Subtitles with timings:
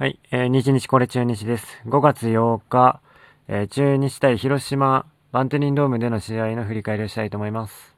[0.00, 1.66] はい、えー、日日これ中日です。
[1.84, 3.02] 5月8日、
[3.48, 7.94] えー、中日対広島バンテリンドームでの試合の振り返りをしたいと思います。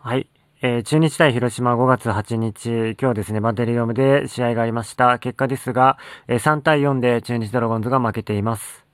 [0.00, 0.28] はい、
[0.60, 5.20] えー、中日対広島5月8日、今日ですね、バンテリンドームで試合がありました。
[5.20, 8.84] 結果ですが、えー、3対4で中日ドラゴンズが負けています。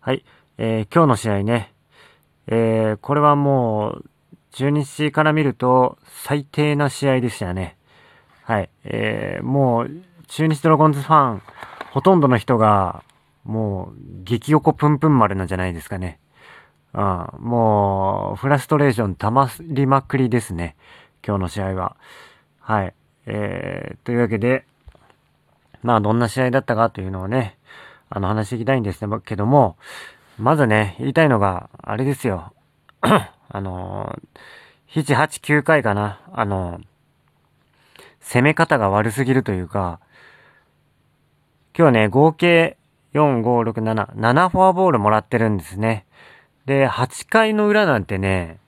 [0.00, 0.22] はい、
[0.58, 1.72] えー、今日の試合ね、
[2.46, 4.04] えー、これはもう、
[4.56, 7.76] 中日から見ると最低な試合でしたよね。
[8.42, 8.70] はい。
[8.84, 9.90] えー、もう、
[10.28, 11.42] 中日ドラゴンズファン、
[11.90, 13.04] ほとんどの人が、
[13.44, 16.18] もう、激横プンプン丸なんじゃないですかね。
[16.94, 20.74] うん、もう、フラストレーション溜まりまくりですね。
[21.22, 21.96] 今日の試合は。
[22.58, 22.94] はい。
[23.26, 24.64] えー、というわけで、
[25.82, 27.58] まあ、どんな試合だったかというのをね、
[28.08, 29.76] あの、話していきたいんですけども、
[30.38, 32.54] まずね、言いたいのが、あれですよ。
[33.48, 36.20] あのー、7、8、9回かな。
[36.32, 36.82] あのー、
[38.20, 40.00] 攻め方が悪すぎるというか、
[41.76, 42.76] 今日ね、合計
[43.14, 46.06] 4、5、6、7、7フォアボールもらってるんですね。
[46.64, 48.58] で、8回の裏なんてね、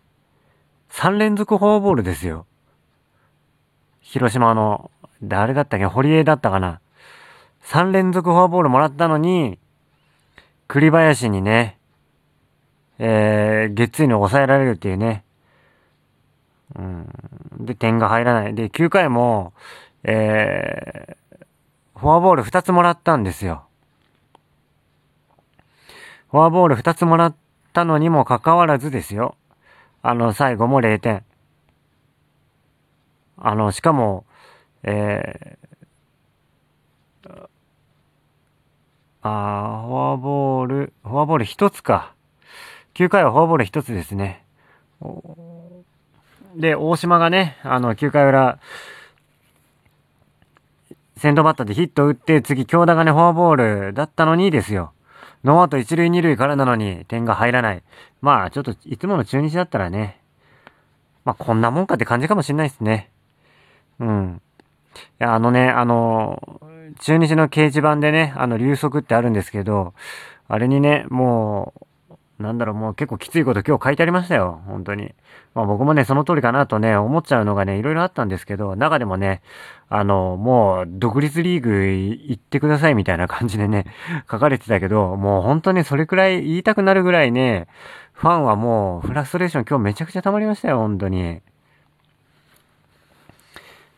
[0.91, 2.47] 3連続フォアボールですよ。
[4.01, 4.91] 広島の、
[5.23, 6.81] 誰だったっけ堀江だったかな。
[7.65, 9.59] 3連続フォアボールもらったのに、
[10.67, 11.78] 栗林にね、
[12.99, 15.25] えー、月に抑えられるっていうね。
[16.75, 17.09] うん。
[17.61, 18.55] で、点が入らない。
[18.55, 19.53] で、9回も、
[20.05, 23.65] えー、フォアボール2つもらったんですよ。
[26.31, 27.37] フォアボール2つもらっ
[27.73, 29.37] たのにもかかわらずですよ。
[30.03, 31.25] あの、最後も0点。
[33.37, 34.25] あの、しかも、
[34.83, 37.49] えー、
[39.23, 42.15] あフォアボール、フォアボール1つか。
[42.99, 44.45] 9回はフォアボール1つですね。
[46.57, 48.59] で、大島がね、あの、9回裏、
[51.17, 54.93] 先頭バッターでヒット打って、次、京田がね、フォアボールだったのにですよ。
[55.45, 57.85] ノーアウト1塁2塁からなのに点が入らない。
[58.21, 60.21] まあ、ちょっと、いつもの中日だったらね、
[61.25, 63.11] まあ、こんなもんかって感じかもしんないですね。
[64.01, 64.43] うん。
[64.97, 66.61] いや、あのね、あの、
[66.99, 69.95] 中日の掲示板でね、あの、流速ってあるんですけど、
[70.49, 71.88] あれにね、もう、
[72.39, 74.61] なんだろう、もう結構きついこと今日書いてありましたよ。
[74.67, 75.13] 本当に。
[75.55, 79.43] まあ僕もね、その通りかなとね、思っちゃうのがね、いろいろあったんですけど、中でもね、
[79.89, 83.87] あの、もう、独立リーグ行ってくださいみたいな感じでね、
[84.31, 87.67] 書かれてたけど、もう本当にそれくらい言いたくなるぐらいね、
[88.13, 91.41] ファンはもう、フラストレーション今日めちゃくちゃ溜まりましたよ、本当に。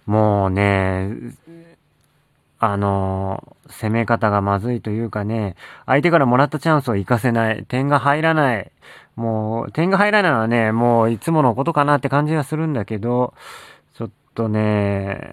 [0.06, 1.10] もうね、
[2.60, 5.56] あの、攻め方がまずいというかね、
[5.86, 8.70] 相手からもらったチャンスを活かせない、点が入らない、
[9.16, 13.32] もう、点が入らないのはね、もういつものことかなって感じがするんだけど、
[13.94, 15.32] ちょっとね、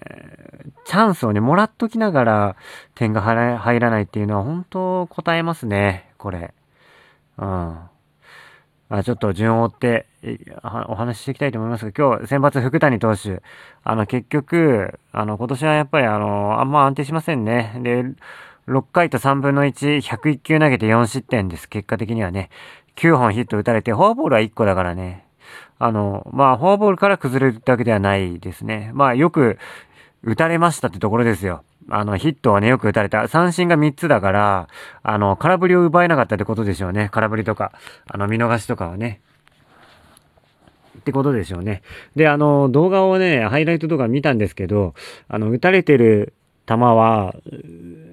[0.86, 2.56] チャンスをね、もらっときながら
[2.94, 6.54] 点が入らないっていうのは本当答えますね、これ。
[7.36, 7.78] うん。
[8.90, 10.06] あちょっと順を追って
[10.88, 13.42] お話ししていきたいと思いますが、今日先発福谷投手、
[13.84, 17.72] あの結局、あの今年はやっぱりあの、あんま安定しませんね。
[17.82, 18.04] で、
[18.68, 21.68] 6回と3分の1、101球投げて4失点です。
[21.68, 22.50] 結果的にはね。
[22.96, 25.24] 9本ヒット打たれて、フォアボールは1個だからね。
[25.78, 28.90] あの、まあ、フォアボールから崩れるだけではないですね。
[28.94, 29.58] まあ、よく
[30.22, 31.62] 打たれましたってところですよ。
[31.88, 33.28] あの、ヒットはね、よく打たれた。
[33.28, 34.68] 三振が3つだから、
[35.02, 37.08] あの、空振りを奪えなかったってことでしょうね。
[37.12, 37.72] 空振りとか、
[38.06, 39.20] あの、見逃しとかはね。
[41.08, 41.82] ってことでしょうね。
[42.16, 44.94] で、あの、動画をね、ハイライト動画見たんですけど、
[45.28, 46.34] あの、打たれてる
[46.66, 47.34] 球は、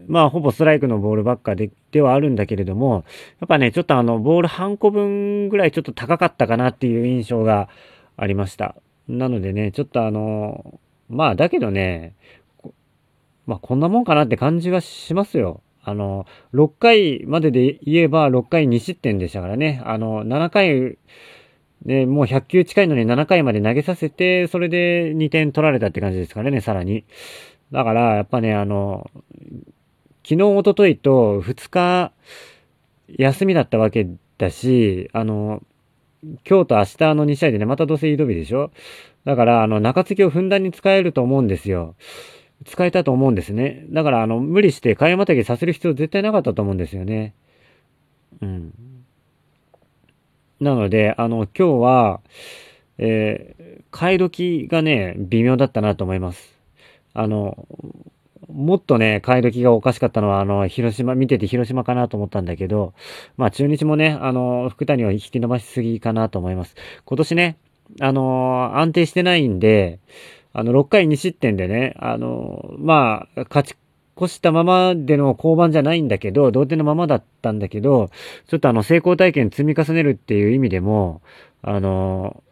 [0.07, 3.03] まあ、ほぼストライクのボールばっかで、ではあるんだけれども、
[3.41, 7.67] やっぱね、ちょっとあの、ボール半個分ぐらいちょっと高かったかなっていう印象が
[8.15, 8.75] ありました。
[9.09, 10.79] なのでね、ちょっとあの、
[11.09, 12.15] まあ、だけどね、
[13.45, 15.61] まあこんなもんかなって感じがしますよ。
[15.83, 19.81] あの、6回までで言えば6回2失点でしたからね。
[19.85, 20.97] あの、7回、
[21.85, 27.05] で、もう100球近いのに7回まで投げさせて、それで2点取られたって感じですからね、さらに。
[27.71, 29.09] だから、やっぱね、あの、
[30.23, 32.11] 昨日、おとといと2日
[33.09, 34.07] 休みだったわけ
[34.37, 35.61] だし、あの、
[36.49, 38.71] 今日と明日の2試合でね、またどうせ移動日でしょ？
[39.25, 41.95] だから、あの、中継ぎをふんだんに使えると思うんですよ。
[42.65, 43.85] 使えたと思うんですね。
[43.89, 47.35] だから、あの、無理して買いまたぎさせる必要絶対なかったと思うんですよね。
[48.41, 48.73] うん。
[50.59, 52.21] なので、あの、今日は、
[52.97, 56.57] えー、買い時がね、微妙だったなと思います。
[57.13, 57.67] あの、
[58.47, 62.93] もっとね、買い時がおかしかったのは、あの、広島、見てて広島かなと思ったんだけど、
[63.37, 66.75] まあ中日もね、あの、福谷を引き伸ばしすぎかなと思います。
[67.05, 67.57] 今年ね、
[68.01, 69.99] あの、安定してないんで、
[70.53, 73.75] あの、6回2失点でね、あの、まあ、勝ち
[74.17, 78.09] 越したままでの降板じゃないんだけど、同点のままだったんだけど、
[78.47, 81.21] ちょっとあの、成功体験積み重ねるっていう意味でも、
[81.61, 82.43] あの、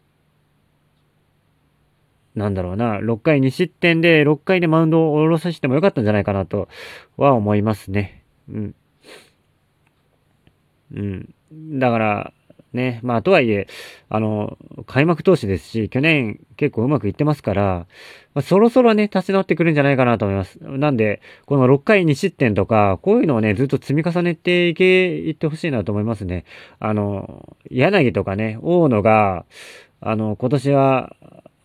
[2.34, 6.68] なんだろうな、6回2失点で、6回でマウンドを下ろさせてもよかったんじゃないかなと
[7.16, 8.24] は思いますね。
[8.48, 8.74] うん。
[10.94, 11.34] うん。
[11.78, 12.32] だから、
[12.74, 13.00] ね。
[13.02, 13.66] まあ、とはいえ、
[14.08, 17.86] あの、開幕投手ですし、去年結構うまくいってますから、
[18.34, 20.58] まあ、そろそろね、立ち直ってくるんじゃないかなと思います。
[20.60, 26.44] なんで、この6回2失点とか、こういうのをね、ずっと積み重ねていけ、いってほしいなと思いますね。
[26.80, 29.44] あの、柳とかね、大野が、
[30.00, 31.16] あの、今年は、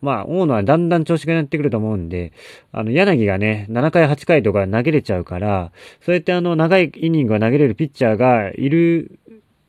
[0.02, 2.32] まあ、大野はだんだん調子がなってくると思うんで、
[2.72, 5.72] あの、柳がね、7回、8回とか投げれちゃうから、
[6.02, 9.20] そうやってあの、長いイニングを投げれるピッチャーがいる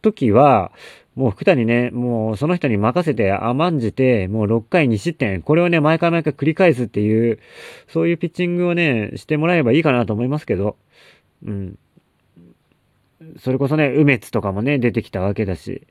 [0.03, 0.73] 時は、
[1.21, 5.43] もう福谷ね、もうその人に任せて甘んじて、もう6回2失点。
[5.43, 7.39] これをね、毎回毎回繰り返すっていう、
[7.89, 10.79] そういうピッチングをね、してもらえばいいかなと思いますけど。
[11.45, 11.79] うん。
[13.39, 15.87] それこそね、梅津とかもね、出てきたわけだし。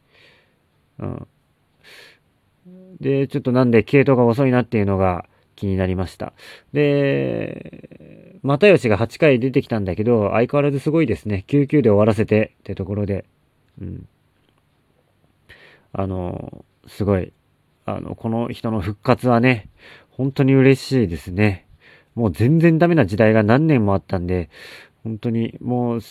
[0.97, 1.27] うん。
[2.99, 6.33] で、ちょっとなんで系統が遅いなっていうのが気になりました。
[6.73, 11.45] で、又吉が8回出てきたんだけど、相変わらずすごいですね。
[11.47, 13.25] 9球で終わらせてってところで。
[13.79, 14.07] うん。
[15.93, 17.33] あの、すごい、
[17.85, 19.69] あの、この人の復活はね、
[20.11, 21.65] 本当に嬉しいですね。
[22.15, 24.49] もう全然ダメな時代が何年もあったんで、
[25.03, 26.01] 本当にもう、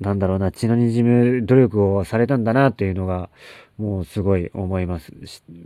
[0.00, 3.30] なんだろうな、血の滲む努力をされたんだなっていうのが、
[3.78, 5.12] もうすごい思います。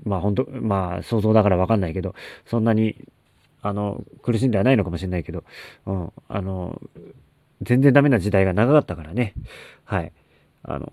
[0.04, 2.14] まあ本当、まあ想像だからわかんないけど、
[2.46, 2.96] そんなに、
[3.60, 5.44] あの、苦しんではないのかもしれないけど、
[5.86, 6.80] うん、あの、
[7.62, 9.34] 全然ダメな時代が長かったからね。
[9.84, 10.12] はい。
[10.62, 10.92] あの、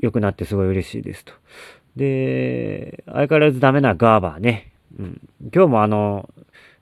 [0.00, 1.32] 良くなってすごい嬉しいですと。
[1.96, 4.72] で、相変わらずダメなガーバーね。
[4.98, 5.20] うん。
[5.54, 6.28] 今日もあの、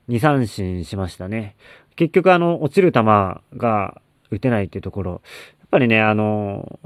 [0.09, 1.55] 2三振しましたね。
[1.95, 5.11] 結局あの、落ちる球が打てないっていうところ。
[5.11, 6.79] やっぱりね、あの、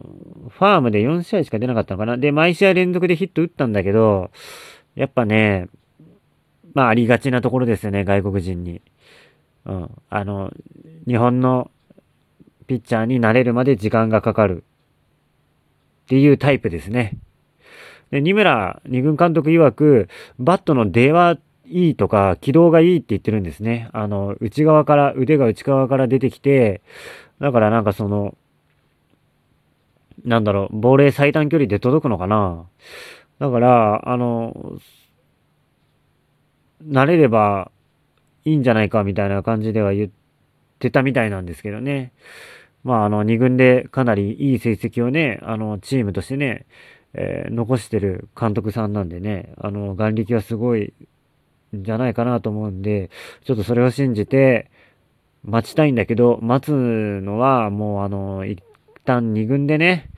[0.50, 2.18] ファームで4試合しか出なかったのかな。
[2.18, 4.32] で、毎試合連続でヒット打ったんだけど、
[4.96, 5.68] やっぱね、
[6.74, 8.82] まあありがちなところですよね、外国人に。
[9.66, 9.92] うん。
[10.10, 10.52] あの、
[11.06, 11.72] 日本の
[12.68, 14.64] ピッチャーになれるまで時間がかかる。
[16.08, 17.18] っていうタイプですね。
[18.12, 20.08] で、二村二軍監督曰く、
[20.40, 23.90] バットの出はいいとか、軌道がいいって言ってるんですね。
[23.92, 26.82] あの、内側から、腕が内側から出てきて、
[27.42, 28.36] だからなんかその、
[30.24, 32.64] なんだろう、亡霊最短距離で届くのかな
[33.40, 34.80] だから、あの、
[36.88, 37.70] 慣れれば
[38.46, 40.10] いいんじゃないかみたいな感じでは言っ
[40.80, 42.14] てたみたいなんですけどね。
[42.84, 46.66] まあ、あの、2軍でかなりいい成績をね、あの、チームとしてね、
[47.14, 50.94] えー、残してる監督さんなんでね、あの、眼力はすごい
[51.76, 53.10] んじゃないかなと思うんで、
[53.44, 54.70] ちょっとそれを信じて、
[55.44, 58.62] 待ちたいんだけど、待つのはもうあの、一
[59.06, 60.10] 旦2軍でね、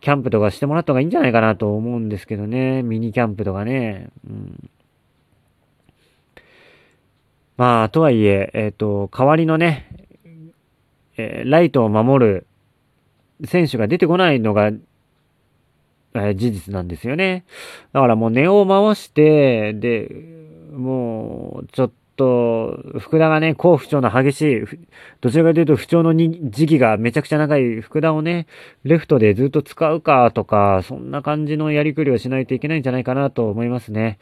[0.00, 4.10] キャンプとかしてもらった方がいいんじゃないかなと思うんですけどね、ミニキャンプとかね。
[4.28, 4.70] うん、
[7.56, 9.88] まあ、とはいえ、えっ、ー、と、代わりのね、
[11.16, 12.46] えー、ライトを守る
[13.44, 17.44] 選手が出てこないのが、えー、事実なんですよね。
[17.92, 20.08] だからもう根を回して、で、
[20.72, 24.64] もう、ちょっと、福田がね、好不調の激しい、
[25.20, 28.46] どちらかというと不調の時期がめちゃくちゃ長い福田をね、
[28.84, 34.18] レフトでずっと使うかとか、そんな感じのやりくりをしないといけないんじゃないかなと思いますね。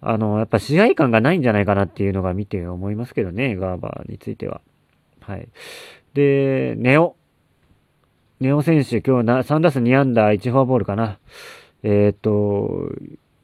[0.00, 4.60] あの、やっぱ試合感がないんじゃないかなっていうのが見て思いますけどね、ガーバーについては。
[5.20, 5.48] はい。
[6.14, 7.16] で、ネオ。
[8.40, 11.18] ネオ選手、今日な3打数2安打1フォアボールかな。
[11.82, 12.88] えっ、と、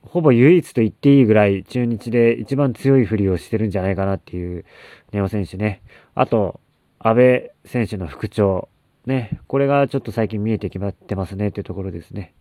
[0.02, 4.64] ほぼ唯一と言っていいぐらい中日で一番強い振りをしてるんじゃないかなっていう
[5.12, 5.82] ネオ選手ね。
[6.14, 6.60] あと、
[6.98, 8.68] 安倍選手の復調。
[9.06, 9.40] ね。
[9.48, 12.34] これがちょっと最近見えてきまってますねっていうところですね。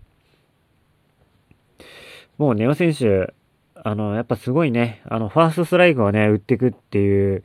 [2.37, 3.33] もうネオ選手、
[3.75, 5.01] あの、やっぱすごいね。
[5.05, 7.43] あの、ファーストストライクをね、打っていくっていう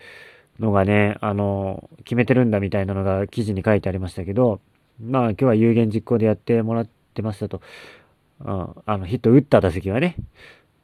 [0.59, 4.61] のがね、あの、決めてるんだみたいなのが記事に書いてありましたけど、
[5.01, 7.61] まあ今日は有言実行でやってもらってましたと。
[8.41, 10.17] うん、あの、ヒット打った打席はね、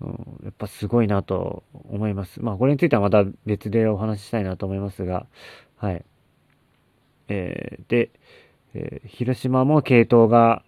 [0.01, 2.43] うん、やっぱすごいなと思います。
[2.43, 5.27] まあこれについてはまた別でお話ししたいなと思いますが、
[5.77, 6.05] はい。
[7.29, 8.11] えー、で、
[8.75, 10.65] えー、広島も系統が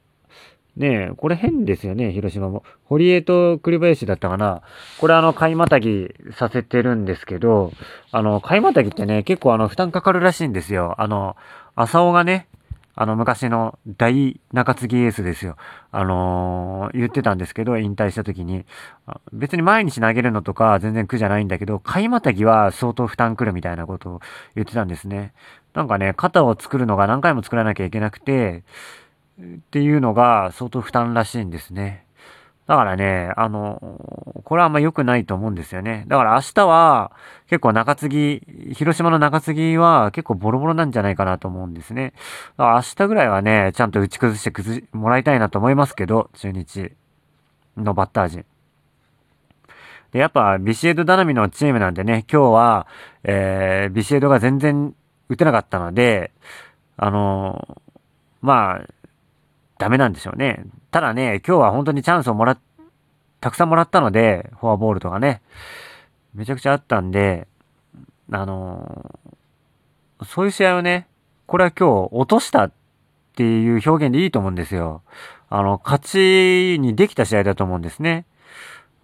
[0.76, 2.64] ねえ、これ変ですよね、広島も。
[2.84, 4.62] 堀江と栗林だったかな。
[4.98, 7.72] これあの、買いまたぎさせてるんですけど、
[8.10, 10.94] あの、買いまたぎってね、結構あの、負担かかるらしいんですよ。
[10.98, 11.36] あの、
[11.74, 12.48] 浅尾がね、
[12.94, 15.56] あの、昔の大中継ぎエースですよ。
[15.90, 18.66] あのー、言ってたんですけど、引退した時に。
[19.32, 24.20] 別に毎日投げるのとか全然苦じゃないんだけど、買いまたぎは相当負担くるみたいなことを
[24.54, 25.32] 言ってたんですね。
[25.74, 28.62] なんかね、肩を作るのが何回も作らなきゃいけなくて、
[29.40, 32.06] っていうのが相当負担らしいんですね。
[32.66, 33.80] だからね、あの、
[34.44, 36.04] これはあんま良くないと思うんですよね。
[36.06, 37.12] だから明日は
[37.48, 42.12] 結構中継ぎ、広島の中継ぎは結構ボロボロなんじゃないかなと思うんですね。
[42.56, 46.92] だから明日ぐらいはね、ちゃんと打ち崩して崩し、もらいたいなと思いますけど、中日
[47.76, 48.44] のバッター陣。
[50.12, 52.86] で、やっぱビシエド頼みのチームなんでね、今日は、
[53.24, 54.94] えー、ビシエドが全然
[55.28, 56.30] 打てなかったので、
[56.96, 57.82] あの
[58.40, 58.86] まあ、
[59.82, 60.62] ダメなんでしょうね。
[60.92, 62.58] ただね、今日は本当にチャンスをもらっ、
[63.40, 65.42] たくさんもらったので、フォアボールとかね、
[66.34, 67.48] めちゃくちゃあったんで、
[68.30, 71.08] あのー、そういう試合をね、
[71.46, 72.72] これは今日落としたっ
[73.34, 75.02] ていう表現でいいと思うんですよ。
[75.50, 78.24] あの、勝ちにできた試合だと思うんですね。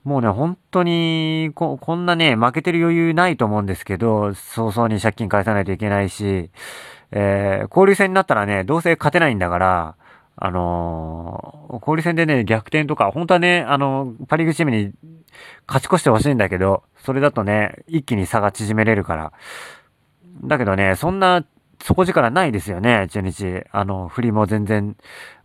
[0.04, 6.50] もうね、本当にこ、こんなね、負けてる余裕ないと思うんですけど、早々に借金返さないといけないし、
[7.11, 9.97] えー、交流戦になったらね、どうせ勝てないんだから、
[10.40, 14.92] あのー、交流戦でね、逆転とか、本当はね、あの、パリーグチームに
[15.66, 19.33] 勝ち越してほしいんだけど、それだとね、一気に差が縮めれるから。
[20.45, 21.45] だけどね、そんな
[21.83, 23.64] 底力ないですよね、中日。
[23.73, 24.97] あの、振りも全然、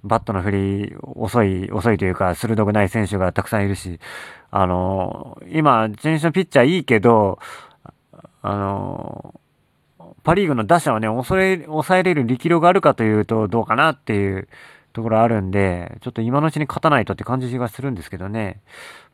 [0.03, 3.99] バットの振り、遅い、遅いというか、鋭くない選手がたくさんいるし、
[4.51, 7.39] あの、今、中日のピッチャーいいけど、
[8.43, 9.39] あの、
[10.23, 14.47] パリーグの打者をね、抑え、抑えれる力量があるかというと、どうかなっていう
[14.93, 18.61] ところあるんで、ちょっと今のうちに勝たないとって感じがするんですけどね。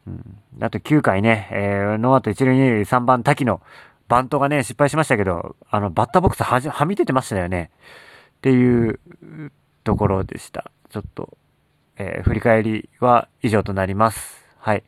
[0.06, 0.38] うん。
[0.62, 3.62] あと9回ね、えー、ノーアウト1塁2塁3番滝の
[4.10, 7.72] バントがね、失敗しましたけど、あの、バッターボックスはじはみ出てましたよね。
[8.38, 9.00] っていう
[9.84, 10.72] ところでした。
[10.90, 11.38] ちょっと、
[11.98, 14.46] えー、振り返りは以上となります。
[14.58, 14.84] はい。